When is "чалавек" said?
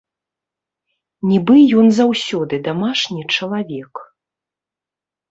3.35-3.93